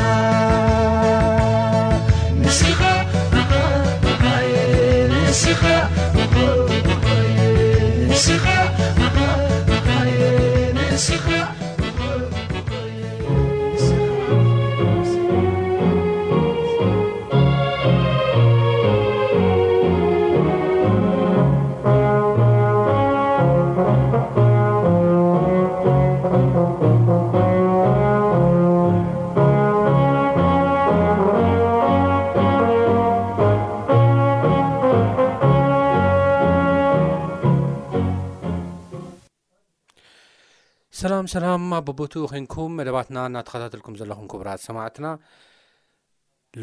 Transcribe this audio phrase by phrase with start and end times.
[41.26, 45.06] ኣሰላም ኣበቦቱኡ ኮንኩም መደባትና እናተኸታተልኩም ዘለኹም ክቡራት ሰማዕትና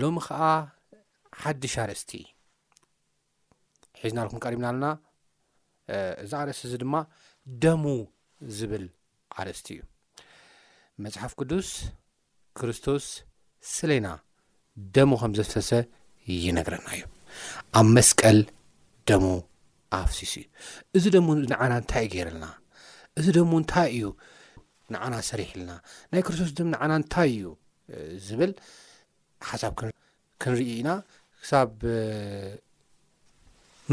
[0.01, 0.42] ሎሚ ከዓ
[1.44, 2.12] ሓድሽ ኣርእስቲ
[4.01, 4.88] ሒዝናልኩም ቀሪብና ኣለና
[6.24, 6.95] እዛ ኣርእስቲ እዚ ድማ
[7.63, 7.83] ደሙ
[8.60, 8.86] ዝብል
[9.44, 9.81] ኣርእስቲ እዩ
[11.06, 11.71] መፅሓፍ ቅዱስ
[12.60, 13.07] ክርስቶስ
[13.75, 14.07] ስለይና
[14.98, 15.71] ደሙ ከም ዘስፈሰ
[16.45, 17.04] ይነግረና እዩ
[17.80, 18.39] ኣብ መስቀል
[19.12, 19.25] ደሙ
[20.01, 20.48] ኣፍሲስ እዩ
[21.00, 22.48] እዚ ደሙ ንዓና እንታይ እዩ ገይረ ኣለና
[23.19, 24.06] እዚ ደሙ እንታይ እዩ
[24.94, 25.72] ንዓና ሰሪሕ ልና
[26.13, 27.45] ናይ ክርስቶስ ድ ንዓና እንታይ እዩ
[28.28, 28.51] ዝብል
[29.50, 29.74] ሓሳብ
[30.44, 30.90] ክንርኢ ኢና
[31.44, 31.69] ክሳብ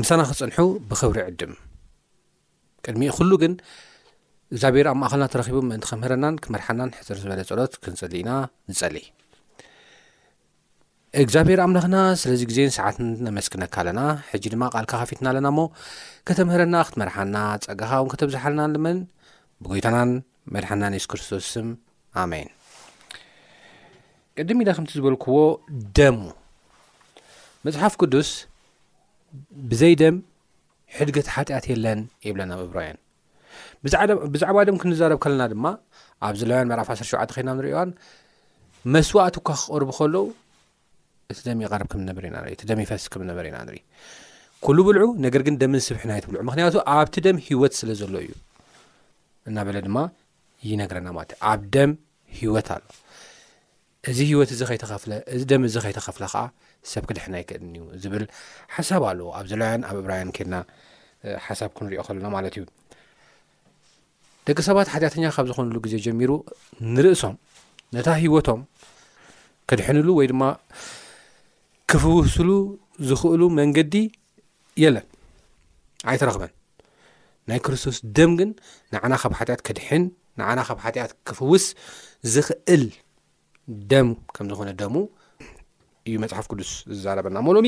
[0.00, 0.58] ምሳና ክፀንሑ
[0.90, 1.52] ብክብሪ ዕድም
[2.84, 3.54] ቅድሚ ኩሉ ግን
[4.52, 8.30] እግዚኣብሔር ኣብ ማእኸልና ተረኺቡ ምእንቲ ከምህረናን ክመርሓናን ሕፅር ዝበለ ፀሎት ክንፅሊ ኢና
[8.70, 8.96] ንፀሊ
[11.22, 14.00] እግዚኣብሔር ኣምላክና ስለዚ ግዜን ሰዓትን ኣመስክነካ ኣለና
[14.30, 15.60] ሕጂ ድማ ቃልካ ካፊትና ኣለና ሞ
[16.28, 18.98] ከተምህረና ክትመርሓና ፀጋኻ ውን ከተብዝሓልናን ልመን
[19.62, 20.10] ብጎይታናን
[20.54, 21.68] መድሓናንሱ ክርስቶስም
[22.22, 22.48] ኣሜይን
[24.38, 25.36] ቅድም ኢዳ ከምቲ ዝበልክዎ
[25.98, 26.18] ደም
[27.66, 28.30] መፅሓፍ ቅዱስ
[29.70, 30.16] ብዘይ ደም
[30.96, 32.98] ሕድገት ሓጢኣት የለን የብለና ምብሮያን
[34.34, 35.66] ብዛዕባ ደም ክንዛረብ ከለና ድማ
[36.28, 37.90] ኣብዘለያን መራፍ 1ሸተ ኮይና ንሪዋን
[38.94, 40.24] መስዋእት እኳ ክቐርቡ ከለዉ
[41.32, 43.82] እቲ ደ ይርኢና እቲ ደም ይፈስ ከምነበር ኢና ንሪኢ
[44.64, 48.32] ኩሉ ብልዑ ነገር ግን ደም ስብሕናይትብልዑ ምክንያቱ ኣብቲ ደም ሂወት ስለ ዘሎ እዩ
[49.48, 49.96] እናበለ ድማ
[50.68, 51.90] ይነገረና ማለት እዩ ኣብ ደም
[52.40, 52.84] ሂወት ኣሎ
[54.10, 55.12] እዚ ሂወት እዚ ኸይተኸፍለ
[55.50, 56.42] ደም እዚ ከይተኸፍለ ከዓ
[56.90, 58.24] ሰብ ክድሕን ኣይክእልን ዩ ዝብል
[58.74, 60.56] ሓሳብ ኣለዎ ኣብ ዘለዋያን ኣብ እብራውያን ኬድና
[61.46, 62.64] ሓሳብ ክንሪኦ ከለና ማለት እዩ
[64.48, 66.30] ደቂ ሰባት ሓትያተኛ ካብ ዝኮኑሉ ግዜ ጀሚሩ
[66.94, 67.34] ንርእሶም
[67.96, 68.60] ነታ ሂወቶም
[69.70, 70.42] ክድሕንሉ ወይ ድማ
[71.90, 72.50] ክፍውስሉ
[73.08, 73.94] ዝኽእሉ መንገዲ
[74.82, 75.06] የለን
[76.12, 76.52] ኣይተረክበን
[77.50, 78.50] ናይ ክርስቶስ ደም ግን
[78.94, 80.02] ንዓና ካብ ሓትያት ክድሕን
[80.38, 81.64] ንዓና ካብ ሓትኣት ክፍውስ
[82.34, 82.84] ዝኽእል
[83.92, 84.94] ደም ከም ዝኾነ ደሙ
[86.08, 87.66] እዩ መፅሓፍ ቅዱስ ዝዛረበና ሞሎሚ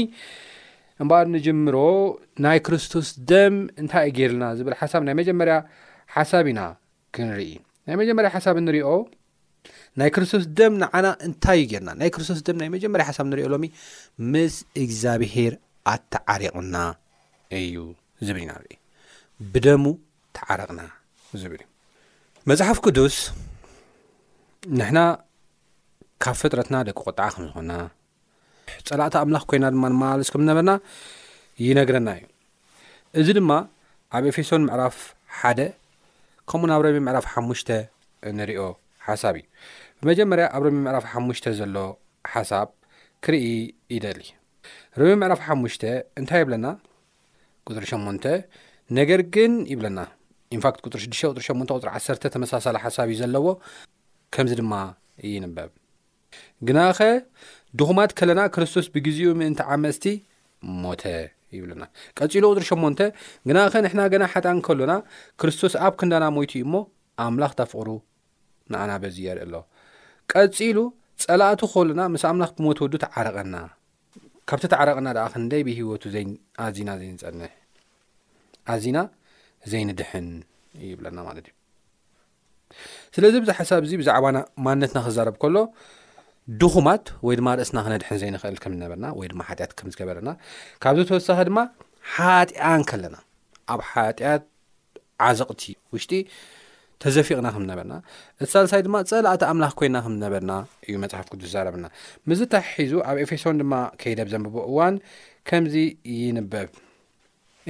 [1.02, 1.76] እምበኣል ንጅምሮ
[2.44, 5.54] ናይ ክርስቶስ ደም እንታይ ዩ ገርና ዝብል ሓሳብ ናይ መጀመርያ
[6.14, 6.60] ሓሳብ ኢና
[7.16, 7.48] ክንርኢ
[7.86, 8.88] ናይ መጀመርያ ሓሳብ ንሪኦ
[10.00, 13.64] ናይ ክርስቶስ ደም ንዓና እንታይ እዩ ጌርና ናይ ክርስቶስ ደም ናይ መጀመርያ ሓሳብ ንሪዮ ሎሚ
[14.34, 14.54] ምስ
[14.84, 15.54] እግዚኣብሄር
[15.94, 16.74] ኣተዓሪቕና
[17.60, 17.78] እዩ
[18.28, 18.78] ዝብል ኢና ኢ
[19.52, 19.82] ብደሙ
[20.38, 20.80] ተዓረቕና
[21.42, 21.70] ዝብል እዩ
[22.50, 23.16] መፅሓፍ ቅዱስ
[24.78, 24.98] ንሕና
[26.22, 27.72] ካብ ፍጥረትና ደቂ ቆጣዓ ከም ዝኾና
[28.88, 30.72] ፀላእቲ ኣምላኽ ኮይና ድማ ንማለስ ከምዝነበርና
[31.64, 32.24] ይነግረና እዩ
[33.22, 33.50] እዚ ድማ
[34.18, 34.96] ኣብ ኤፌሶን ምዕራፍ
[35.40, 35.60] ሓደ
[36.52, 37.70] ከምኡ ናብ ረምዮ ምዕራፍ ሓሙሽተ
[38.38, 38.64] ንሪኦ
[39.06, 39.46] ሓሳብ እዩ
[40.00, 41.76] ብመጀመርያ ኣብ ረምዮ ምዕራፍ ሓሙሽተ ዘሎ
[42.32, 42.68] ሓሳብ
[43.26, 43.44] ክርኢ
[43.96, 44.20] ይደል
[45.02, 45.84] ረብዮ ምዕራፍ ሓሙሽተ
[46.22, 46.66] እንታይ የብለና
[47.68, 48.24] ቁጥሪ 8ን
[49.00, 49.98] ነገር ግን ይብለና
[50.60, 53.46] ንፋክት ቅፅር 6 ቁ8 ቅፅ1 ተመሳሳለ ሓሳብ እዩ ዘለዎ
[54.34, 54.74] ከምዚ ድማ
[55.26, 55.70] እይንበብ
[56.68, 56.98] ግናኸ
[57.78, 60.04] ድኹማት ከለና ክርስቶስ ብግዜኡ ምእንቲ ዓመስቲ
[60.82, 61.02] ሞተ
[61.56, 61.82] ይብሉና
[62.18, 63.04] ቀጺሉ ቅፅሪ 8
[63.50, 64.92] ግናኸ ንሕና ገና ሓጣን ከሎና
[65.42, 66.74] ክርስቶስ ኣብ ክንዳና ሞይቱ እዩ እሞ
[67.24, 67.88] ኣምላኽ ተፍቕሩ
[68.72, 69.56] ንኣና በዚ የርኢ ኣሎ
[70.32, 70.78] ቀጺሉ
[71.24, 73.56] ጸላእቱ ኸሉና ምስ ኣምላኽ ብሞት ወዱ ተዓረቐና
[74.50, 76.04] ካብቲ ተዓረቐና ደኣ ክንደይ ብሂወቱ
[76.66, 77.52] ኣዝና ዘይንጸንሕ
[78.72, 78.96] ኣዚና
[79.70, 80.26] ዘይንድሕን
[80.90, 81.52] ይብለና ማለት እዩ
[83.16, 84.24] ስለዚ ብዙ ሓሳብ እዚ ብዛዕባ
[84.66, 85.56] ማንነትና ክዛረብ ከሎ
[86.60, 90.30] ድኹማት ወይ ድማ ርእስና ክነድሕን ዘይንክእል ከምዝነበርና ወይ ድማ ሓጢኣት ከም ዝገበረና
[90.84, 91.58] ካብዚ ተወሳኺ ድማ
[92.14, 93.16] ሓጢኣን ከለና
[93.74, 94.44] ኣብ ሓጢኣት
[95.26, 95.62] ዓዘቕቲ
[95.94, 96.12] ውሽጢ
[97.02, 97.94] ተዘፊቕና ከምዝነበርና
[98.40, 100.52] እቲ ሳለሳይ ድማ ፀላእቲ ኣምላኽ ኮይና ከምዝነበርና
[100.88, 101.86] እዩ መፅሓፍ ክ ዛረብና
[102.30, 104.96] ምዝታሒዙ ኣብ ኤፌሶን ድማ ከይደኣብ ዘንብቦ እዋን
[105.50, 105.76] ከምዚ
[106.20, 106.68] ይንበብ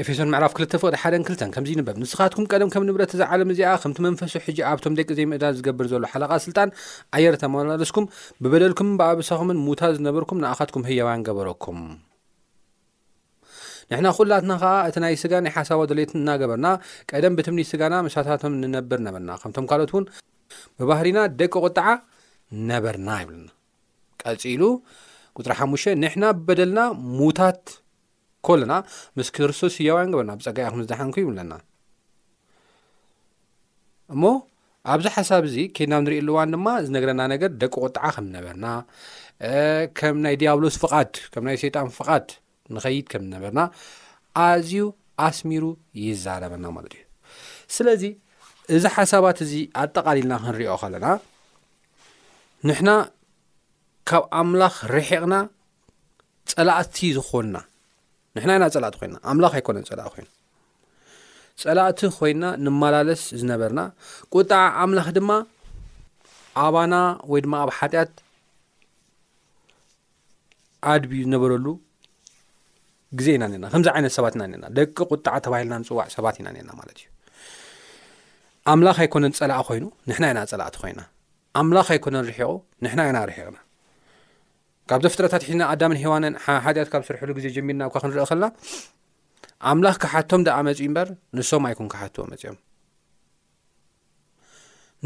[0.00, 3.98] ኤፌሶን ምዕራፍ ክልተ ፍቅዲ ሓደ 2ልተ ከምዚ ንበብ ንስኻትኩም ቀደም ከም ንብረት ዛዓለም እዚኣ ከምቲ
[4.06, 6.70] መንፈሱ ሕጂ ኣብቶም ደቂ ዘይምእዳል ዝገብር ዘሎ ሓለቓ ስልጣን
[7.16, 8.04] ኣየር ተመላለስኩም
[8.42, 11.80] ብበደልኩም ብኣብሳኹምን ሙታት ዝነበርኩም ንኣካትኩም ህያባን ገበረኩም
[13.90, 16.68] ንሕና ኩላትና ከዓ እቲ ናይ ስጋ ናይ ሓሳቦ ደሌት እናገበርና
[17.10, 20.04] ቀደም ብትምኒት ስጋና ምሳታቶም ንነብር ነበርና ከምቶም ካልኦት እውን
[20.78, 21.86] ብባህሪና ደቂ ቁጥዓ
[22.72, 23.48] ነበርና ይብልና
[24.24, 24.62] ቀፂሉ
[25.38, 26.80] ቁፅሪ ሓሙሽተ ንሕና ብበደልና
[27.20, 27.60] ሙታት
[28.46, 28.74] ኮለና
[29.16, 31.52] ምስ ክርስቶስ ህያዋን ግበርና ብፀጋዮ ከምዝዝሓንኩ ዩ ለና
[34.14, 34.22] እሞ
[34.92, 38.66] ኣብዚ ሓሳብ እዚ ከድናብ ንሪኢ ሉዋን ድማ ዝነግረና ነገር ደቂ ቁጣዓ ከምዝነበርና
[39.98, 42.26] ከም ናይ ዲያብሎስ ፍቓድ ከም ናይ ሸይጣን ፍቓድ
[42.74, 43.60] ንኸይድ ከምዝነበርና
[44.46, 44.84] ኣዝዩ
[45.28, 45.64] ኣስሚሩ
[46.06, 47.04] ይዛረበና ማለት እዩ
[47.76, 48.04] ስለዚ
[48.76, 51.06] እዚ ሓሳባት እዚ ኣጠቃሊልና ክንሪኦ ከለና
[52.68, 52.90] ንሕና
[54.10, 55.34] ካብ ኣምላኽ ርሒቕና
[56.52, 57.56] ፀላእቲ ዝኮንና
[58.36, 60.26] ንሕና ዩና ፀላእቲ ኮይና ኣምላኽ ኣይኮነን ፀላእ ኮይኑ
[61.62, 63.80] ፀላእቲ ኮይና ንመላለስ ዝነበርና
[64.34, 65.30] ቁጣዓ ኣምላኽ ድማ
[66.64, 66.94] ኣባና
[67.32, 68.12] ወይ ድማ ኣብ ሓጢኣት
[70.92, 71.66] ኣድብ ዝነበረሉ
[73.20, 76.70] ግዜ ኢና ነርና ከምዚ ዓይነት ሰባት ኢና ነርና ደቂ ቁጣዓ ተባሂልና ንፅዋዕ ሰባት ኢና ነርና
[76.80, 77.06] ማለት እዩ
[78.72, 81.00] ኣምላኽ ኣይኮነን ፀላእ ኮይኑ ንሕና ኢና ፀላእቲ ኮይና
[81.60, 82.50] ኣምላኽ ኣይኮነን ርሒቁ
[82.86, 83.58] ንሕና ኢና ርሒቕና
[84.90, 86.34] ካብ ተፍጥረታት ሒዝና ኣዳምን ሄዋንን
[86.64, 88.46] ሓድያት ካብ ስርሐሉ ግዜ ጀሚርና ብኳ ክንርኢ ኸልና
[89.70, 91.08] ኣምላኽ ካሓቶም ደኣ መፅ ምበር
[91.38, 92.56] ንሶም ኣይኩን ክሓትዎ መፅኦም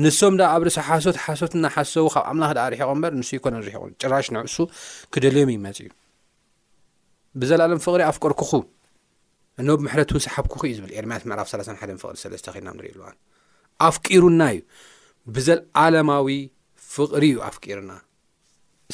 [0.04, 4.26] ንሶም ዳ ኣብርሳ ሓሶት ሓሶት ናሓሰው ካብ ኣምላኽ ኣ ርሒቆም በር ንሱ ይኮነ ርሕቁን ጭራሽ
[4.37, 4.56] ንዕሱ
[5.14, 5.90] ክደልዮም እዩመፅ እዩ
[7.42, 8.52] ብዘለኣለም ፍቕሪ ኣፍቀርኩኹ
[9.61, 13.06] እኖ ብምሕረት ሰሓብኩኩ እዩ ዝብል ኤርማያት ምዕራፍ 3ሓ ፍቕሪ ሰለስተ ክልና ንሪኢ ኣልዋ
[13.88, 14.61] ኣፍቂሩና እዩ
[15.37, 16.28] ብዘለዓለማዊ
[16.97, 17.90] ፍቕሪ እዩ ኣፍቂሩና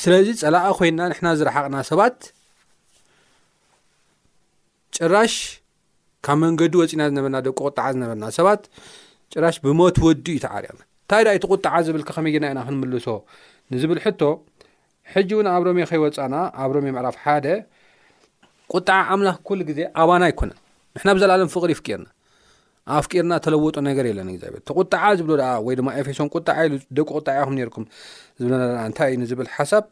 [0.00, 2.18] ስለዚ ፀላኣ ኮይና ንሕና ዝረሓቕና ሰባት
[4.96, 5.34] ጭራሽ
[6.26, 8.62] ካብ መንገዲ ወፅና ዝነበርና ደቂ ቁጣዓ ዝነበርና ሰባት
[9.34, 13.06] ጭራሽ ብሞት ወዱ እዩ ተዓርቕና እንታይ ዳ ይቲ ቁጣዓ ዝብል ከመይ ና ኢና ክንምልሶ
[13.72, 14.22] ንዝብል ሕቶ
[15.12, 17.46] ሕጂ እውን ኣብ ሮሜ ከይወፃና ኣብ ሮሜ ምዕራፍ ሓደ
[18.76, 20.58] ቁጣዓ ኣምላኽ ኩሉ ግዜ ኣባና ኣይኮነን
[20.96, 22.08] ንሕና ብዘለለም ፍቕሪ ይፍቅርና
[22.98, 27.36] ኣፍቅርና ተለወጦ ነገር የለን እግዚኣብሔር ተቁጣዓ ዝብሎ ደኣ ወይ ድማ ኤፌሶን ቁጣዓ ኢሉ ደቂ ቁጣዓ
[27.48, 27.84] ኹም ነርኩም
[28.40, 29.84] ዝብለና እንታይእዩ ንዝብል ሓሳብ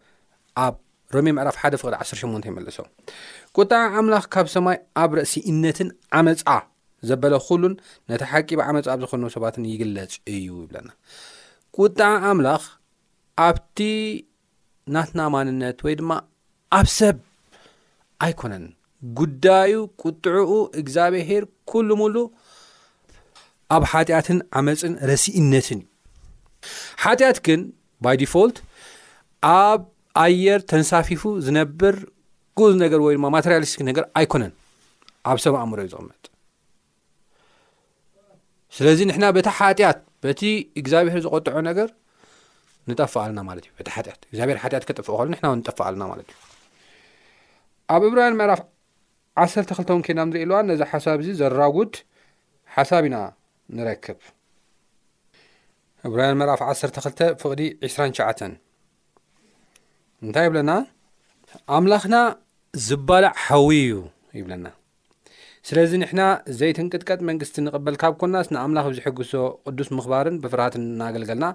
[0.65, 0.75] ኣብ
[1.17, 2.89] ሮሜ ምዕራፍ ሓደ ፍቕድ 108ን ይመልሶም
[3.59, 6.43] ቁጥዓ ኣምላኽ ካብ ሰማይ ኣብ ረእሲ ኢነትን ዓመፃ
[7.09, 7.75] ዘበለ ኩሉን
[8.11, 10.89] ነቲ ሓቂባ ዓመፃ ኣብ ዝኮኑ ሰባትን ይግለፅ እዩ ይብለና
[11.81, 12.65] ቁጣዓ ኣምላኽ
[13.47, 13.79] ኣብቲ
[14.95, 16.13] ናትና ማንነት ወይ ድማ
[16.79, 17.17] ኣብ ሰብ
[18.27, 18.67] ኣይኮነን
[19.19, 22.17] ጉዳዩ ቁጥዑኡ እግዚኣብሄር ኩሉ ምሉ
[23.77, 25.89] ኣብ ሓጢኣትን ዓመፅን ረሲእነትን ዩ
[27.05, 27.61] ሓጢኣት ግን
[28.05, 28.57] ባይ ዲፋልት
[29.51, 29.81] ኣብ
[30.23, 31.97] ኣየር ተንሳፊፉ ዝነብር
[32.59, 34.53] ጉኡዝ ነገር ወይ ድማ ማተርያልስት ነገር ኣይኮነን
[35.31, 36.23] ኣብ ሰማኣሙሮ እዩ ዝቕመጥ
[38.77, 40.43] ስለዚ ንሕና በቲ ሓጢኣት በቲ
[40.81, 41.89] እግዚኣብሄር ዝቆጥዖ ነገር
[42.91, 46.37] ንጠፋኣልና ማለት እዩ በቲ ሓጢት እግዚኣብሄር ሓጢያት ከጠፍ ሉ ና ንጠፋቃልና ማለት እዩ
[47.95, 48.61] ኣብ ዕብራን ምዕራፍ
[49.45, 51.95] ዓሰርተ ክልቶውን ከና ንሪእ ለዋ ነዚ ሓሳብ እዚ ዘራጉድ
[52.77, 53.17] ሓሳብ ኢና
[53.79, 54.21] ንረክብ
[56.07, 58.25] ዕብራያን መራፍ 12 ፍቕዲ 2ሸ
[60.25, 60.71] እንታይ ይብለና
[61.77, 62.17] ኣምላኽና
[62.87, 63.99] ዝባልዕ ሓዊ እዩ
[64.39, 64.67] ይብለና
[65.69, 66.23] ስለዚ ንሕና
[66.59, 69.33] ዘይትንቅጥቀጥ መንግስቲ ንቕበል ካብ ኮና ስንኣምላኽ ብዝሕግሶ
[69.67, 71.47] ቅዱስ ምኽባርን ብፍርሃት እናገልገልና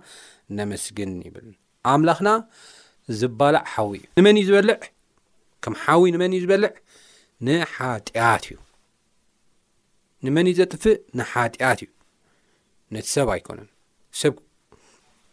[0.59, 1.47] ነምስግን ይብል
[1.93, 2.31] ኣምላኽና
[3.19, 4.77] ዝባላዕ ሓዊ እዩ ንመን እዩ ዝበልዕ
[5.65, 6.71] ከም ሓዊ ንመን እዩ ዝበልዕ
[7.47, 8.57] ንሓጢኣት እዩ
[10.27, 11.89] ንመን እዩ ዘጥፍእ ንሓጢኣት እዩ
[12.93, 13.67] ነቲ ሰብ ኣይኮነን
[14.21, 14.33] ሰብ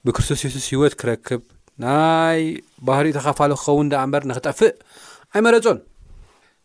[0.07, 1.43] ብክርስቶስ የሱስ ህወት ክረክብ
[1.85, 2.41] ናይ
[2.87, 4.75] ባህሪ ተኻፋለ ክኸውን እዳ ምበር ንክጠፍእ
[5.37, 5.79] ኣይመረፆን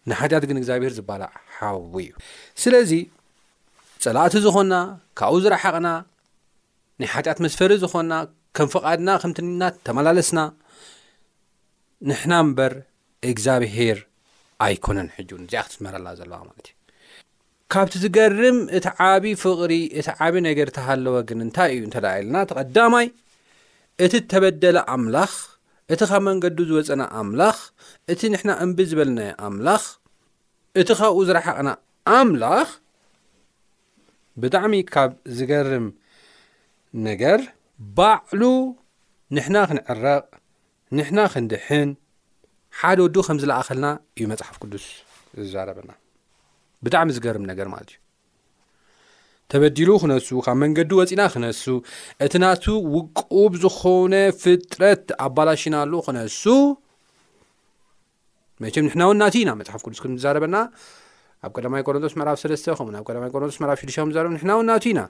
[0.10, 2.12] ንሓጢኣት ግን እግዚኣብሄር ዝባልሓዊ እዩ
[2.64, 2.92] ስለዚ
[4.04, 4.76] ጸላእቲ ዝኾንና
[5.20, 5.88] ካብኡ ዝረሓቕና
[7.02, 8.14] ናይ ሓጢኣት መስፈሪ ዝኾንና
[8.60, 10.40] ከም ፍቓድና ከም ትኒና ተመላለስና
[12.10, 12.74] ንሕና እምበር
[13.34, 14.00] እግዚኣብሄር
[14.68, 16.77] ኣይኮነን ሕጁን እዚኣ ክትትመረላ ዘለዋ ማለት እዩ
[17.74, 23.08] ካብቲ ዝገርም እቲ ዓብዪ ፍቕሪ እቲ ዓብ ነገር እታሃለወግን እንታይ እዩ እንተ ደኣ ኣለና ተቐዳማይ
[24.06, 25.34] እቲ እተበደለ ኣምላኽ
[25.94, 27.58] እቲ ካብ መንገዱ ዝበፀና ኣምላኽ
[28.14, 29.84] እቲ ንሕና እምቢ ዝበለናይ ኣምላኽ
[30.82, 31.70] እቲ ካብኡ ዝረሓቕና
[32.16, 32.70] ኣምላኽ
[34.44, 35.86] ብጣዕሚ ካብ ዝገርም
[37.10, 37.40] ነገር
[38.00, 38.42] ባዕሉ
[39.36, 40.26] ንሕና ክንዕረቕ
[40.98, 41.90] ንሕና ክንድሕን
[42.80, 44.86] ሓደ ወዱ ከም ዝለኣኸልና እዩ መፅሓፍ ቅዱስ
[45.46, 45.92] ዝዛረበና
[46.86, 48.00] ብጣዕሚ ዝገርም ነገር ማለት እዩ
[49.52, 51.64] ተበዲሉ ክነሱ ካብ መንገዲ ወፂና ክነሱ
[52.26, 52.66] እቲ ናቱ
[52.96, 56.44] ውቁብ ዝኾነ ፍጥረት ኣባላሽና ሉ ክነሱ
[58.64, 60.58] መቸም ንሕና እውን እናቱ ኢና መፅሓፍ ቅዱስ ኩም ዝዛረበና
[61.46, 64.68] ኣብ ቀዳማይ ቆረንቶስ መዕራፍ 3ለስተ ኸምን ኣብ ቀዳማይ ቆረንቶስ መዕራፍ ሽዱሽተ ም ዛር ንሕና እውን
[64.72, 65.02] ናቱ ኢና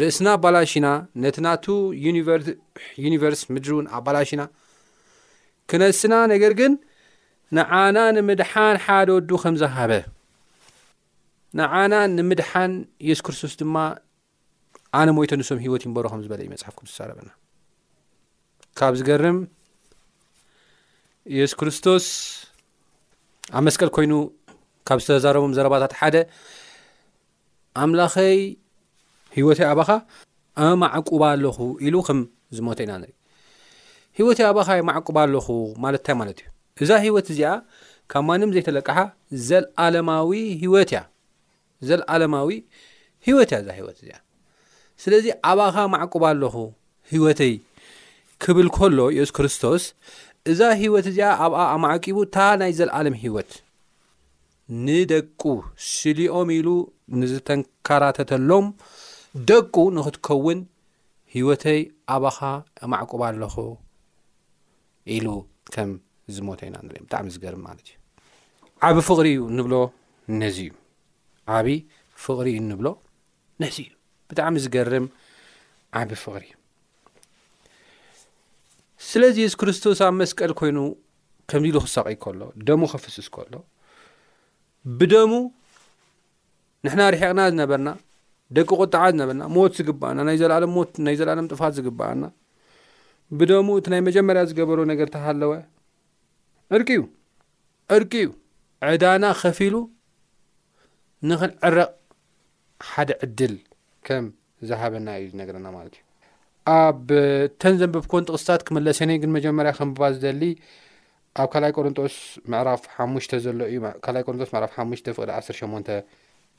[0.00, 0.86] ርእስና ኣባላሽና
[1.24, 1.64] ነቲ ናቱ
[2.04, 4.42] ቨዩኒቨርስ ምድሪ እውን ኣባላሽና
[5.72, 6.72] ክነስና ነገር ግን
[7.56, 9.92] ንዓና ንምድሓን ሓደ ወዱ ከምዝሃበ
[11.58, 12.72] ንዓና ንምድሓን
[13.04, 13.76] ኢየሱስ ክርስቶስ ድማ
[14.98, 17.30] ኣነ ሞይቶ ንሶም ሂይወት ይበሩ ከም ዝበለ ዩመፅሓፍ ም ዝተዛረበና
[18.78, 19.38] ካብ ዝገርም
[21.34, 22.06] ኢየሱ ክርስቶስ
[23.58, 24.12] ኣብ መስቀል ኮይኑ
[24.90, 26.16] ካብ ዝተዛረቦም ዘረባታት ሓደ
[27.82, 28.38] ኣምላኸይ
[29.38, 29.90] ሂወተይ ኣባኻ
[30.70, 32.18] ኣማዕቁባ ኣለኹ ኢሉ ከም
[32.56, 33.14] ዝሞተ ኢና ንርኢ
[34.18, 35.46] ሂወትይ ኣባካ የማዕቁባ ኣለኹ
[35.84, 36.50] ማለትእንታይ ማለት እዩ
[36.82, 37.50] እዛ ሂይወት እዚኣ
[38.12, 38.98] ካብ ማንም ዘይተለቅሓ
[39.48, 40.28] ዘለኣለማዊ
[40.62, 41.00] ሂወት እያ
[41.88, 42.48] ዘለኣለማዊ
[43.26, 44.16] ሂወት እያ እዛ ሂወት እዚኣ
[45.02, 46.56] ስለዚ ኣባኻ ማዕቁባ ኣለኹ
[47.12, 47.52] ሂወተይ
[48.44, 49.82] ክብል ከሎ የሱ ክርስቶስ
[50.52, 53.52] እዛ ሂወት እዚኣ ኣብኣ ኣማዕቂቡ እንታ ናይ ዘለኣለም ሂወት
[54.84, 55.42] ንደቁ
[55.92, 56.68] ስልኦም ኢሉ
[57.20, 58.66] ንዝተንከራተተሎም
[59.50, 60.60] ደቁ ንክትከውን
[61.34, 61.80] ሂይወተይ
[62.16, 62.38] ኣባኻ
[62.94, 63.56] ማዕቁባ ኣለኹ
[65.16, 65.92] ኢሉከም
[66.30, 67.96] እዚ ሞ ኢና ንር ብጣዕሚ ዝገርም ማለት እዩ
[68.88, 69.74] ዓብ ፍቕሪ እዩ ንብሎ
[70.40, 70.72] ነዚ እዩ
[71.56, 71.66] ዓብ
[72.24, 72.88] ፍቕሪ እዩ ንብሎ
[73.62, 73.90] ነዚ እዩ
[74.30, 75.06] ብጣዕሚ ዝገርም
[76.02, 76.56] ዓብ ፍቕሪ እዩ
[79.08, 80.78] ስለዚ የሱ ክርስቶስ ኣብ መስቀል ኮይኑ
[81.52, 83.54] ከምዚሉ ክሰቀ ከሎ ደሙ ክፍስዝ ከሎ
[85.00, 85.32] ብደሙ
[86.86, 87.90] ንሕና ርሒቕና ዝነበርና
[88.56, 92.24] ደቂ ቁጣዓ ዝነበርና ሞት ዝግብኣና ዘሎሞናይ ዘለኣሎም ጥፋት ዝግበኣና
[93.38, 95.52] ብደሙ እቲ ናይ መጀመርያ ዝገበሩ ነገርታ ሃለወ
[96.76, 97.00] ዕርቂዩ
[97.94, 98.28] ዕርቂ እዩ
[98.92, 99.74] ዕዳና ከፊሉ
[101.30, 101.90] ንኽን ዕረቕ
[102.92, 103.54] ሓደ ዕድል
[104.06, 104.24] ከም
[104.68, 106.02] ዝሃበና እዩ ነገርና ማለት እዩ
[106.76, 107.04] ኣብ
[107.62, 110.42] ተን ዘንብብኮን ጥቕስታት ክመለሰኒ ግን መጀመርያ ከንብባ ዝደሊ
[111.42, 112.16] ኣብ 2ይ ቆሮንጦስ
[112.60, 115.84] ዕራፍ ሓሙሽተ ዘሎ እዩ2ይ ቆርንጦስ ዕራፍ ሓሙሽተ ፍቕዳ ዓ0 ሸሞን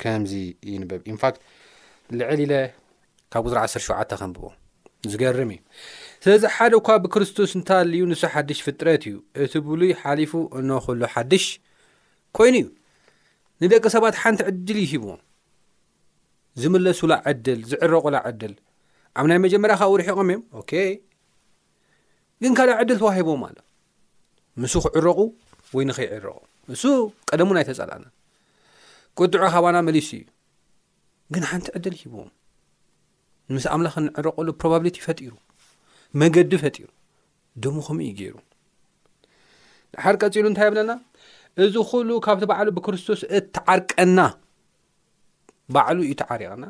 [0.03, 0.33] ከምዚ
[0.71, 1.39] ይንብብ ኢንፋክት
[2.19, 2.53] ልዕል ኢለ
[3.33, 4.43] ካብ ቅዙሪ ዓ0 ሸዓተ ከንብቦ
[5.13, 5.59] ዝገርም እዩ
[6.25, 11.43] ስለዚ ሓደ እኳ ብክርስቶስ እንታልዩ ንሱ ሓድሽ ፍጥረት እዩ እቲ ብሉይ ሓሊፉ እነኽሉ ሓድሽ
[12.38, 12.65] ኮይኑ እዩ
[13.63, 15.21] ንደቂ ሰባት ሓንቲ ዕድል ዩ ሂብዎም
[16.61, 18.53] ዝምለሱላ ዕድል ዝዕረቑላ ዕድል
[19.19, 20.41] ኣብ ናይ መጀመርያ ኻብ ውርሒቆም እዮም
[22.43, 23.57] ግን ካል ዕድል ተዋሂቦዎም ኣሎ
[24.63, 25.19] ምስ ክዕረቑ
[25.77, 26.38] ወይ ንኸይዕረቁ
[26.73, 26.83] ንሱ
[27.29, 28.05] ቀደሙ ናይ ተፃልዕና
[29.19, 30.25] ቅድዑ ኻባና መሊሱ እዩ
[31.35, 32.31] ግን ሓንቲ ዕድል ይሂብዎም
[33.57, 35.33] ምስ ኣምላኽ ንዕረቀሉ ፕሮባብሊቲ ይፈጢሩ
[36.21, 36.84] መገዲ ፈጢሩ
[37.63, 38.36] ደም ኸምኡ እዩ ገይሩ
[40.04, 40.91] ሓርቀፂ ሉ እንታይ ኣብለና
[41.63, 44.19] እዚ ኩሉ ካብቲ ባዕሉ ብክርስቶስ እተዓርቀና
[45.75, 46.65] ባዕሉ እዩ ተዓሪቕና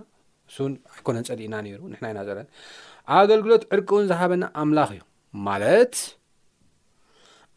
[0.50, 2.48] እሱውን ይኮነን ጸልእና ነይሩ ንሕና ኢናዘለን
[3.20, 5.02] ኣገልግሎት ዕርቂ እውን ዝሃበና ኣምላኽ እዩ
[5.50, 5.96] ማለት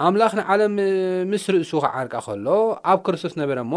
[0.07, 0.74] ኣምላኽ ንዓለም
[1.33, 2.46] ምስ ርእሱ ኸዓርቃ ከሎ
[2.90, 3.74] ኣብ ክርስቶስ ነበረ እሞ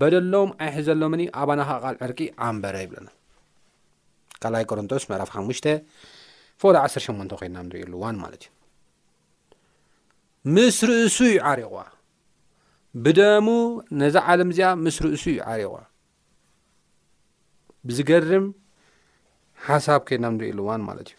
[0.00, 5.72] በደሎም ኣይሒዘሎምኒ ኣባና ኻ ቓል ዕርቂ ኣንበረ ይብለና2 ኮሮንቶስ 5
[6.74, 8.52] ለ 1 ሸ ኮና ንሪእ ሉ ዋን ማለት እዩ
[10.54, 11.74] ምስ ርእሱ ዩ ዓሪቑ
[13.04, 13.46] ብደሙ
[14.00, 15.74] ነዛ ዓለም እዚኣ ምስ ርእሱ እዩ ዓሪቑ
[17.86, 18.46] ብዝገርም
[19.66, 21.16] ሓሳብ ኮይና ንሪእ ኣሉ ዋን ማለት እዩ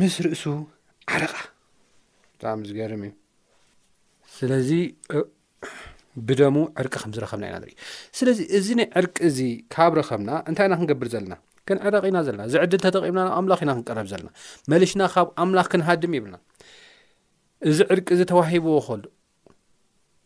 [0.00, 0.44] ምስ ርእሱ
[1.14, 1.34] ዓረቃ
[2.36, 3.12] ብጣዕሚ ዝገርም እዩ
[4.36, 4.70] ስለዚ
[6.28, 7.72] ብደሙ ዕርቂ ከም ዝረኸብና ኢና ንኢ
[8.18, 9.38] ስለዚ እዚ ናይ ዕርቂ እዚ
[9.74, 11.34] ካብ ረኸብና እንታይ ኢና ክንገብር ዘለና
[11.68, 14.28] ክንዕረቂ ና ዘለና እዚ ዕድል ተጠቂምና ናብ ኣምላኽ ኢና ክንቀረብ ዘለና
[14.72, 16.36] መልሽና ካብ ኣምላኽ ክንሃድም ይብልና
[17.70, 19.02] እዚ ዕርቂ ዚ ተባሂቦዎ ኸሉ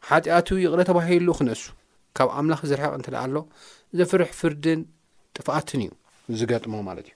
[0.09, 1.63] ሓጢኣቱ ይቕለ ተባሂሉ ክነእሱ
[2.19, 3.41] ካብ ኣምላኽ ዝርሕቕ እንትደኣ ሎ
[4.01, 4.81] ዘፍርሕ ፍርድን
[5.39, 5.91] ጥፋኣትን እዩ
[6.41, 7.15] ዝገጥሞ ማለት እዩ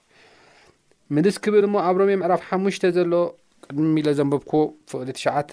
[1.15, 3.13] ምድስ ክብል እሞ ኣብ ሮሜ ምዕራፍ ሓሙሽተ ዘሎ
[3.65, 4.53] ቅድሚሚ ኢለ ዘንብብኮ
[4.91, 5.51] ፍቕዲ ትሸዓተ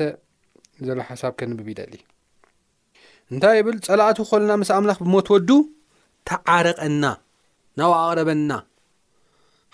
[0.89, 1.95] ዘሎ ሓሳብ ከንብብ ይደሊ
[3.33, 5.51] እንታይ ብል ፀላኣቱ ኸሉና ምስ ኣምላኽ ብሞት ወዱ
[6.31, 7.05] ተዓረቐና
[7.81, 8.53] ናብ ኣቅረበና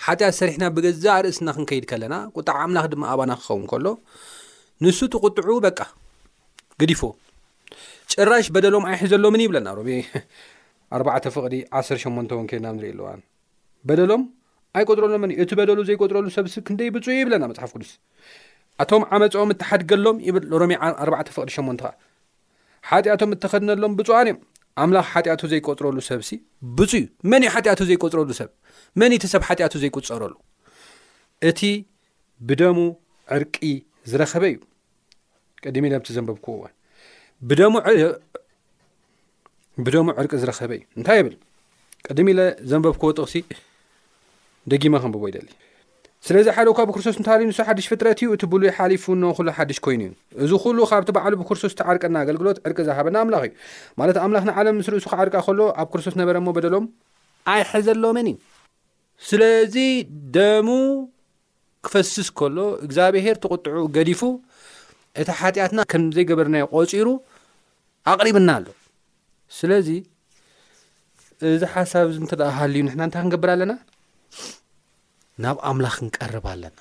[0.07, 3.87] ሓጢኣት ሰሪሕና ብገዛ ርእስና ክንከይድ ከለና ቁጣዕ ኣምላኽ ድማ ኣባና ክኸውን ከሎ
[4.85, 5.79] ንሱ ትቕጥዑ በቃ
[6.81, 7.01] ግዲፎ
[8.13, 9.81] ጭራሽ በደሎም ኣይሒዘሎምን ይብለና ሮ
[11.15, 13.09] ኣ ፍቕዲ 10 ሸመንተ ወን ከድና ብ ንሪኢ ኣሉዋ
[13.89, 14.23] በደሎም
[14.79, 17.91] ኣይቆጥረሎምን እ እቲ በደሉ ዘይቆጥረሉ ሰብሲ ክንደይ ብፅዑ ይብለና መፅሓፍ ቅዱስ
[18.83, 20.19] ኣቶም ዓመፅኦም እትሓድገሎም
[20.63, 20.73] ሮሚ
[21.05, 21.91] ኣባዕ ፍቕዲ ሸንተ ኸ
[22.89, 24.39] ሓጢኣቶም እተኸድነሎም ብፅዋን እዮም
[24.83, 26.29] ኣምላኽ ሓጢአቱ ዘይቈፅረሉ ሰብሲ
[26.79, 26.93] ብፁ
[27.31, 28.51] መን እ ሓጢአቱ ዘይቈፅረሉ ሰብ
[29.01, 30.33] መን ቲ ሰብ ሓጢአቱ ዘይቆፀረሉ
[31.51, 31.61] እቲ
[32.49, 32.77] ብደሙ
[33.37, 33.57] ዕርቂ
[34.11, 34.57] ዝረኸበ እዩ
[35.67, 36.65] ቀዲሚ ኢ ቲ ዘንበብክዎ እዋ
[37.49, 41.35] ብደብደሙ ዕርቂ ዝረኸበ እዩ እንታይ ይብል
[42.09, 42.41] ቀድሚ ኢለ
[42.73, 43.35] ዘንበብክዎ ጥቕሲ
[44.73, 45.49] ደጊመ ከምብቦ ይደሊ
[46.27, 50.01] ስለዚ ሓደ ካ ብክርስቶስ እንትሃሊዩ ንሱ ሓድሽ ፍጥረት እዩ እቲ ብሉይ ሓሊፉ ኖሉ ሓዱሽ ኮይኑ
[50.07, 53.53] እዩ እዚ ኩሉ ካብቲ በዕሉ ብክርስቶስ ተዓርቀና ኣገልግሎት ዕርቂ ዝሃበና ኣምላኽ እዩ
[54.01, 56.87] ማለት ኣምላኽ ንዓለም ምስሪ እሱ ክዓርቃ ከሎ ኣብ ክርስቶስ ነበረሞ በደሎም
[57.55, 58.37] ኣይሕዘሎመን እዩ
[59.29, 59.77] ስለዚ
[60.39, 60.69] ደሙ
[61.87, 64.21] ክፈስስ ከሎ እግዚኣብሄር ተቕጥዑ ገዲፉ
[65.23, 67.07] እታ ሓጢኣትና ከም ዘይገበርናዮ ቆፂሩ
[68.13, 68.67] ኣቕሪብና ኣሎ
[69.59, 69.89] ስለዚ
[71.53, 73.73] እዚ ሓሳብ ንተሃሉ ዩ ንና ንታይ ክንገብር ኣለና
[75.45, 76.79] ናብ ኣምላኽ ክንቀርብ ኣለና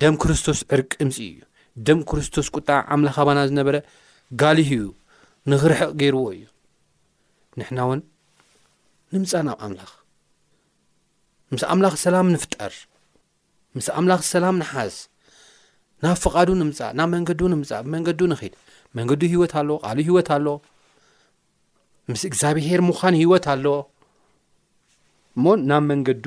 [0.00, 1.38] ደም ክርስቶስ ዕርቂ እምፅ እዩ
[1.86, 3.76] ደም ክርስቶስ ቁጣዓ ኣምላኽ ኣባና ዝነበረ
[4.40, 4.84] ጋሊህ እዩ
[5.50, 6.44] ንኽርሕቕ ገይርዎ እዩ
[7.60, 8.00] ንሕና እውን
[9.14, 9.90] ንምጻእ ናብ ኣምላኽ
[11.54, 12.74] ምስ ኣምላኽ ሰላም ንፍጠር
[13.76, 14.94] ምስ ኣምላኽ ሰላም ንሓዝ
[16.04, 18.52] ናብ ፍቓዱ ንምፃእ ናብ መንገዱ ንምጻእ ብመንገዱ ንኽድ
[18.98, 20.56] መንገዱ ሂወት ኣለዎ ቃሊ ሂይወት ኣሎዎ
[22.12, 23.66] ምስ እግዚኣብሄር ምዃን ሂወት ኣሎ
[25.38, 26.24] እሞ ናብ መንገዱ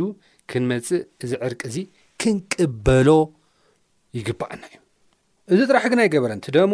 [0.52, 1.78] ክንመፅእ እዚ ዕርቂ እዙ
[2.22, 3.10] ክንቅበሎ
[4.18, 4.78] ይግባአና እዩ
[5.56, 6.72] እዚ ጥራሕ ግና ይገበረን ቲደሙ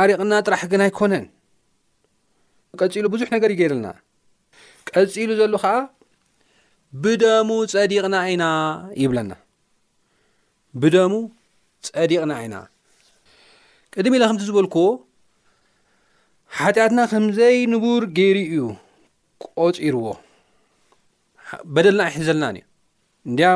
[0.00, 1.24] ዓሪቕና ጥራሕ ግና ኣይኮነን
[2.80, 3.88] ቀፂሉ ብዙሕ ነገር ይገረልና
[4.90, 5.74] ቀፂሉ ዘሎ ከዓ
[7.04, 8.44] ብደሙ ፀዲቕና ኢና
[9.02, 9.32] ይብለና
[10.82, 11.12] ብደሙ
[11.88, 12.56] ፀዲቕና ኢና
[13.94, 14.86] ቅድም ኢላ ከምቲ ዝበልክዎ
[16.58, 18.64] ሓጢኣትና ከምዘይ ንቡር ገይሩ እዩ
[19.60, 20.04] ቆፂርዎ
[21.74, 22.64] በደልና እሒ ዘለናን እዩ
[23.30, 23.48] እንዲያ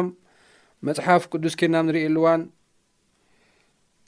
[0.87, 2.40] መፅሓፍ ቅዱስ ኬድና ንርእሉእዋን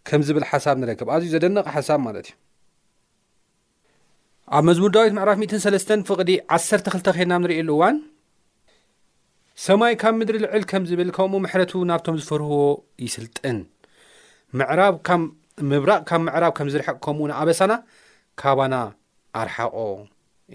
[0.09, 2.37] ከም ዝብል ሓሳብ ንረክብ ኣዝዩ ዘደነቕ ሓሳብ ማለት እዩ
[4.57, 6.87] ኣብ መዝሙር ዳዊት መዕራፍ 13ስ ፍቕዲ ዓ 2ልተ
[7.19, 7.97] ኬድና ንርእሉ እዋን
[9.67, 12.61] ሰማይ ካብ ምድሪ ልዕል ከም ዝብል ከምኡ ምሕረቱ ናብቶም ዝፈርህዎ
[13.05, 13.59] ይስልጥን
[14.61, 14.81] ምዕራ
[15.71, 17.73] ምብራቅ ካብ ምዕራብ ከም ዝርሐቕ ከምኡ ንኣበሳና
[18.43, 18.75] ካባና
[19.41, 19.77] ኣርሓቆ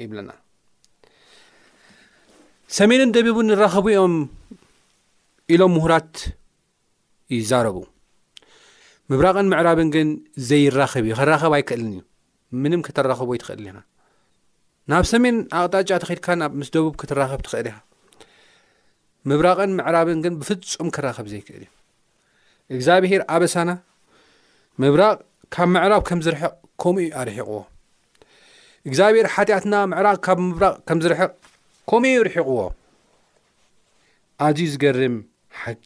[0.02, 0.30] ይብለና
[2.78, 4.14] ሰሜንን ደቢቡን ንራኸቡ ዮም
[5.54, 6.14] ኢሎም ምሁራት
[7.36, 7.78] ይዛረቡ
[9.12, 10.10] ምብራቕን ምዕራብን ግን
[10.50, 12.00] ዘይራኸብ እዩ ከራኸብ ኣይክእልን እዩ
[12.64, 13.78] ምንም ከተራኸቦ ይትኽእል ኢኻ
[14.94, 17.78] ናብ ሰሜን ኣቅጣጫ ተከድካ ናብ ምስ ደቡብ ክትራኸብ ትኽእል ኢኻ
[19.32, 21.70] ምብራቕን ምዕራብን ግን ብፍፁም ክራኸብ ዘይክእል እዩ
[22.78, 23.70] እግዚኣብሄር ኣበሳና
[24.84, 25.18] ምብራቕ
[25.56, 26.54] ካብ ምዕራብ ከም ዝርሕቕ
[26.84, 27.60] ከምኡ ዩ ኣርሒቕዎ
[28.90, 31.32] እግዚኣብሄር ሓጢኣትና ምዕራቕ ካብ ምብራቕ ከም ዝርሕቕ
[31.92, 32.60] ከምኡ እዩ ርሒቕዎ
[34.46, 35.16] ኣዝዩ ዝገርም
[35.62, 35.86] ሓቂ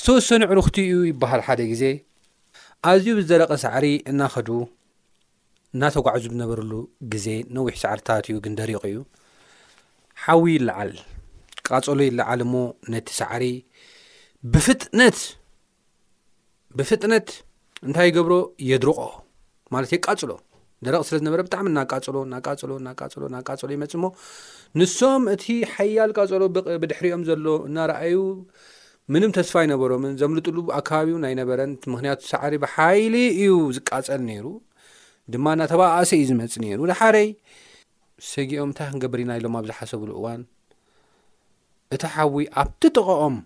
[0.00, 1.82] ዝተወሶኒ ዕሩኽቲ እዩ ይበሃል ሓደ ግዜ
[2.90, 4.48] ኣዝዩ ብዝደለቐ ሳዕሪ እናኸዱ
[5.76, 6.72] እናተጓዕዙ ዝነበረሉ
[7.14, 9.00] ግዜ ነዊሕ ሳዕርታት እዩ ግን ደሪቑ እዩ
[10.24, 10.92] ሓዊ ይላዓል
[11.70, 12.54] ቃፀሎ ይላዓል እሞ
[12.94, 13.44] ነቲ ሳዕሪ
[14.52, 15.18] ብፍጥነት
[16.78, 17.28] ብፍጥነት
[17.88, 18.36] እንታይ ገብሮ
[18.70, 19.00] የድርቆ
[19.74, 20.30] ማለት እዩ ቃፅሎ
[20.86, 24.04] ደረቂ ስለ ዝነበረ ብጣዕሚ እናቃፀሎ እናቃሎ እናፀሎ ናቃፀሎ ይመፅ እሞ
[24.80, 26.42] ንሶም እቲ ሓያል ቃጸሎ
[26.82, 28.20] ብድሕሪኦም ዘሎ እናርኣዩ
[29.14, 34.46] ምንም ተስፋ ይነበሮምን ዘምልጡሉ ኣከባቢ ናይ ነበረን ምክንያቱ ሳዕሪ ብሓይሊ እዩ ዝቃፀል ነይሩ
[35.34, 37.28] ድማ እናተባእሰ እዩ ዝመፅ ነይሩ ንሓደይ
[38.30, 40.42] ሰጊኦም እንታይ ክንገበር ና ኢሎም ኣብ ዝሓሰብሉ እዋን
[41.96, 43.36] እቲ ሓዊ ኣብቲ ጥቐኦም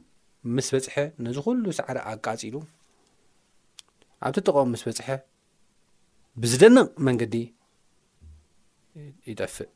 [0.56, 2.54] ምስ በፅሐ ነዝ ኩሉ ሳዕሪ ኣቃፂሉ
[4.26, 5.08] ኣብቲ ጠቐኦም ምስ በፅሐ
[6.42, 7.34] ብዝደንቕ መንገዲ
[9.30, 9.70] ይጠፍእ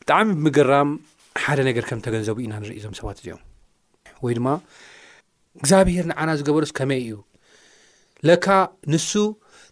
[0.00, 0.90] ብጣዕሚ ብምግራም
[1.42, 3.42] ሓደ ነገር ከም ተገንዘቡ ኢና ንርኢ እዞም ሰባት እዚኦም
[4.24, 4.48] ወይ ድማ
[5.60, 7.14] እግዚኣብሄር ንዓና ዝገበርስ ከመይ እዩ
[8.28, 8.46] ለካ
[8.92, 9.10] ንሱ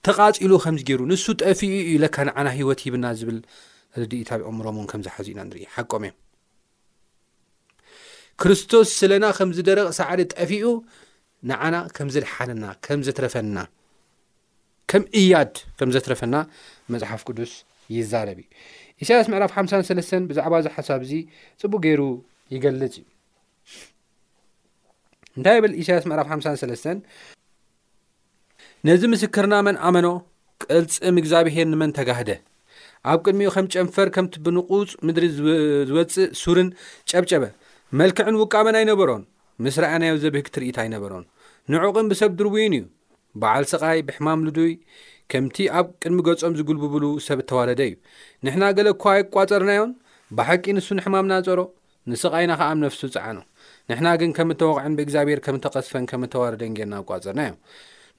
[0.08, 3.38] ተቓፂሉ ከምዚገይሩ ንሱ ጠፊኡ እዩ ለካ ንዓና ሂወት ሂብና ዝብል
[4.00, 6.16] ርድኢታብቅምሮሞ ከምዝሓዙ ኢና ንርኢ ሓቆም እዮም
[8.42, 10.64] ክርስቶስ ስለና ከም ዝደረቕ ሳዕደ ጠፊኡ
[11.50, 13.58] ንዓና ከም ዘድሓነና ከም ዘትረፈንና
[14.90, 16.36] ከም እያድ ከም ዘትረፈና
[16.94, 17.50] መጽሓፍ ቅዱስ
[17.94, 18.46] ይዛረብ እዩ
[19.04, 21.12] ኢሳይያስ ምዕላፍ 53ስ ብዛዕባ እዚ ሓሳብ እዚ
[21.60, 22.02] ጽቡቅ ገይሩ
[22.54, 23.04] ይገልጽ እዩ
[25.36, 26.84] እንታይ ብል ኢሳይያስ ምዕፍ 53ስ
[28.88, 30.06] ነዚ ምስክርና መን ኣመኖ
[30.64, 32.30] ቅልፅም እግዚኣብሔር ንመን ተጋህደ
[33.10, 35.24] ኣብ ቅድሚኡ ኸም ጨንፈር ከምቲ ብንቑፅ ምድሪ
[35.88, 36.68] ዝወፅእ ሱርን
[37.10, 37.44] ጨብጨበ
[38.00, 39.22] መልክዕን ውቃመን ኣይነበሮን
[39.64, 41.24] ምስ ረኣ ናዮ ዘብህክ ትርኢታ ኣይነበሮን
[41.72, 42.84] ንዕቕን ብሰብ ድርውዩን እዩ
[43.42, 44.72] በዓል ሰቓይ ብሕማም ሉዱይ
[45.32, 47.94] ከምቲ ኣብ ቅድሚ ገጾም ዝግልብብሉ ሰብ እተዋለደ እዩ
[48.44, 49.90] ንሕና ገለ ኳ ኣቋጸርናዮን
[50.38, 51.60] ብሓቂ ንሱ ንሕማምና ጸሮ
[52.10, 53.38] ንስቓይ ኢና ኸዓ ብ ነፍሱ ፀዓኑ
[53.90, 57.54] ንሕና ግን ከም እተወቕዕን ብእግዚኣብሔር ከም እተቐስፈን ከም እተዋረደን ጌርና ኣቋጽርና እዮ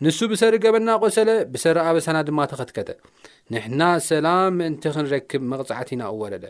[0.06, 2.92] ንሱ ብሰሪ ገበና ቖሰለ ብሰሪ ኣበሳና ድማ ተኸትከተ
[3.54, 6.46] ንሕና ሰላም ምእንቲ ክንረክብ መቕጻዕቲ ኢና እወረደ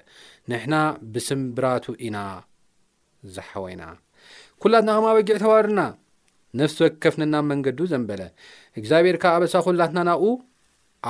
[0.54, 0.76] ንሕና
[1.14, 2.18] ብስምብራቱ ኢና
[3.38, 3.84] ዝሓወኢና
[4.64, 5.82] ኵላትና ኸማ በጊዕ ተዋርድና
[6.60, 8.22] ነፍሲ ወከፍነና መንገዱ ዘንበለ
[8.80, 10.24] እግዚኣብሔርካ ኣበሳኹላትና ናብኡ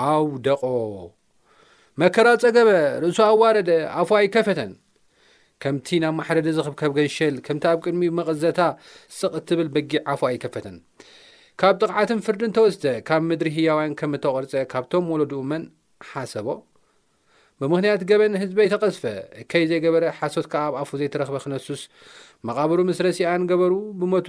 [0.05, 0.61] ኣውደቖ
[2.01, 2.69] መከራፀገበ
[3.03, 3.71] ርእሱ ኣዋረደ
[4.01, 4.71] ኣፉ ኣይከፈተን
[5.63, 8.59] ከምቲ ናብ ማሓረደ ዝኽብከብ ገሸል ከምቲ ኣብ ቅድሚ መቐዘታ
[9.19, 10.77] ስቕ እትብል በጊዕ ዓፉ ኣይከፈተን
[11.61, 15.63] ካብ ጥቕዓትን ፍርዲ ንተወስተ ካብ ምድሪ ህያውያን ከም እተቖርጸ ካብቶም ወለዱኡመን
[16.11, 16.47] ሓሰቦ
[17.61, 19.03] ብምኽንያት ገበን ህዝበ ኣይተቐስፈ
[19.41, 21.81] እከይ ዘይገበረ ሓሶት ከዓ ኣብ ኣፉ ዘይተረኽበ ኽነሱስ
[22.47, 24.27] መቓብሩ ምስ ረሲኣን ገበሩ ብሞቱ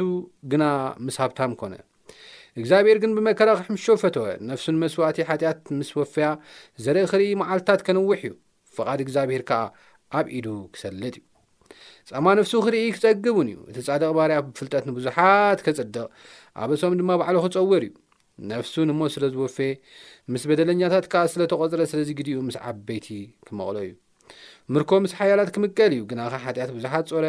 [0.52, 0.64] ግና
[1.06, 1.74] ምስ ሃብታም ኰነ
[2.60, 6.28] እግዚኣብሔር ግን ብመከራ ኺሕምሾ ፈተወ ነፍሱን መስዋእቲ ሓጢኣት ምስ ወፈያ
[6.84, 8.32] ዘርኢ ኽርኢ መዓልትታት ከነዊሕ እዩ
[8.76, 9.60] ፍቓድ እግዚኣብሔር ከዓ
[10.20, 11.22] ኣብ ኢዱ ክሰልጥ እዩ
[12.10, 15.96] ጸማ ነፍሱ ኽርኢ ክጸግብውን እዩ እቲ ጻድቕ ባርኣ ብፍልጠት ንብዙሓት ኬጽድቕ
[16.64, 17.94] ኣብሶም ድማ ባዕሉ ኽጸውር እዩ
[18.54, 19.56] ነፍሱን እሞ ስለ ዝወፍ
[20.32, 23.06] ምስ በደለኛታት ከዓ ስለ ተቖጽረ ስለ ዚግድኡ ምስ ዓበይቲ
[23.46, 23.92] ኪመቕሎ እዩ
[24.74, 27.24] ምርኮ ምስ ሓያላት ክምቀል እዩ ግናኸ ሓጢኣት ብዙሓት ጾረ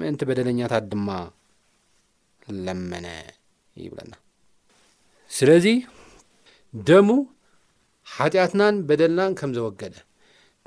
[0.00, 1.08] ምእንቲ በደለኛታት ድማ
[2.46, 3.06] ዝለመነ
[3.84, 4.14] ይብለና
[5.36, 5.66] ስለዚ
[6.88, 7.08] ደሙ
[8.14, 9.94] ሓጢኣትናን በደልናን ከም ዘወገደ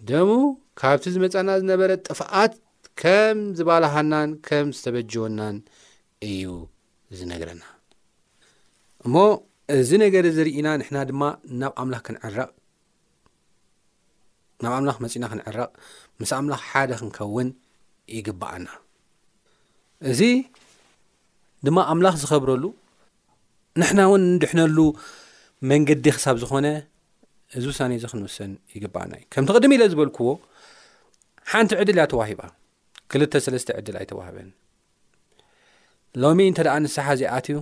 [0.10, 0.30] ደሙ
[0.82, 2.54] ካብቲ ዝመፃና ዝነበረ ጥፍኣት
[3.02, 5.58] ከም ዝባልሃናን ከም ዝተበጅወናን
[6.30, 6.48] እዩ
[7.18, 7.64] ዝነግረና
[9.06, 9.16] እሞ
[9.80, 11.24] እዚ ነገር ዝርእና ንሕና ድማ
[11.62, 12.50] ናብ ኣምላኽ ክንዕረቕ
[14.64, 15.72] ናብ ኣምላኽ መፂና ክንዕረቕ
[16.22, 17.50] ምስ ኣምላኽ ሓደ ክንከውን
[18.18, 18.68] ይግባአና
[20.12, 20.22] እዚ
[21.66, 22.64] ድማ ኣምላኽ ዝኸብረሉ
[23.82, 24.78] ንሕና እውን ንድሕነሉ
[25.70, 26.68] መንገዲ ክሳብ ዝኾነ
[27.58, 30.28] እዚ ውሳነ እዚ ክንውስን ይግባአና እዩ ከምቲ ቅድሚ ኢለ ዝበልክዎ
[31.52, 32.42] ሓንቲ ዕድል እያ ተዋሂባ
[33.12, 34.50] ክልተ ሰለስተ ዕድል ኣይተዋህበን
[36.24, 37.58] ሎሚ እንተደኣ ንስሓ እዚኣትዩ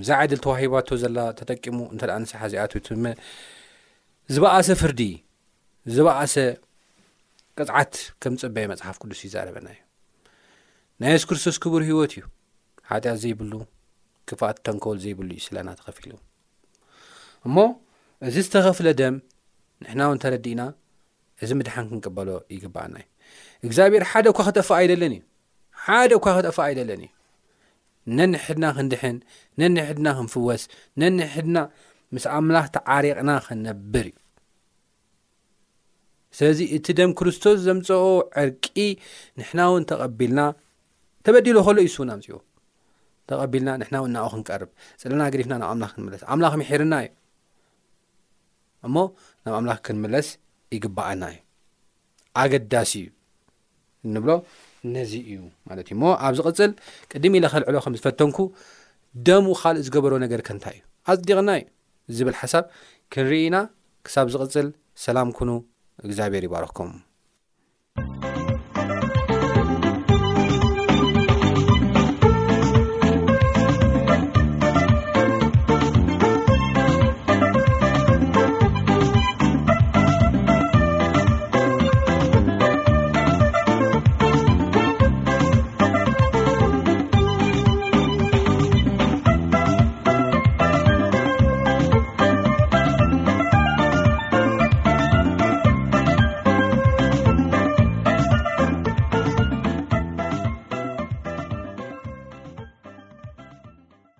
[0.00, 3.06] ብዛ ዓድል ተዋሂባቶ ዘላ ተጠቂሙ እንተ ንስሓ እዚኣትዩ ትብመ
[4.34, 5.00] ዝበእሰ ፍርዲ
[5.96, 6.34] ዝበኣሰ
[7.58, 7.92] ቅፅዓት
[8.22, 9.78] ከም ዝፅበየ መፅሓፍ ቅዱስ ይዛረበና እዩ
[11.02, 12.22] ናይ የሱ ክርስቶስ ክቡር ሂወት እዩ
[12.90, 13.52] ሓጢኣ ዘይብሉ
[14.28, 16.16] ክፋኣ ተንከወሉ ዘይብሉ ዩ ስለና ተኸፊ ሉ
[17.46, 17.56] እሞ
[18.28, 19.14] እዚ ዝተኸፍለ ደም
[19.84, 20.62] ንሕና እውን ተረዲእና
[21.42, 23.06] እዚ ምድሓን ክንቅበሎ ይግባአና እዩ
[23.68, 25.22] እግዚኣብሔር ሓደ ኳ ክጠፋ ኣይደለን እዩ
[25.84, 27.14] ሓደ ኳ ክጠፋ ኣይደለን እዩ
[28.18, 29.16] ነኒ ሕድና ክንድሕን
[29.62, 30.62] ነን ሕድና ክንፍወስ
[31.02, 31.58] ነን ሕድና
[32.14, 34.16] ምስ ኣምላኽ ተዓሪቕና ክንነብር እዩ
[36.38, 38.04] ስለዚ እቲ ደም ክርስቶስ ዘምፅኦ
[38.42, 38.66] ዕርቂ
[39.40, 40.40] ንሕና እውን ተቐቢልና
[41.28, 42.36] ተበዲሉ ከሉ እዩ ስውና ምፅዎ
[43.28, 44.68] ተቐቢልና ንሕና ውናኡ ክንቀርብ
[45.00, 47.10] ጸለና ገዲፍና ናብ ኣምላኽ ክንምለስ ኣምላኽ መሒርና እዩ
[48.86, 48.96] እሞ
[49.44, 50.28] ናብ ኣምላኽ ክንምለስ
[50.76, 51.38] ይግባአና እዩ
[52.42, 53.06] ኣገዳሲ እዩ
[54.06, 54.30] እንብሎ
[54.94, 56.72] ነዚ እዩ ማለት እዩ እሞ ኣብ ዝቕፅል
[57.12, 58.38] ቅድሚ ኢለ ኸልዕሎ ከም ዝፈተንኩ
[59.28, 61.66] ደምኡ ካልእ ዝገበር ነገር ከንታይ እዩ ኣፅዲቕና እዩ
[62.20, 62.64] ዝብል ሓሳብ
[63.16, 63.58] ክንርኢና
[64.08, 64.70] ክሳብ ዝቕፅል
[65.06, 65.50] ሰላም ኩኑ
[66.06, 66.92] እግዚኣብሄር ይባረክከም